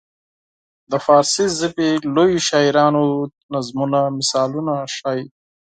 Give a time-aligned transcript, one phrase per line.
[0.91, 3.01] د فارسي ژبې لویو شاعرانو
[3.31, 5.23] د نظمونو مثالونه ښيي.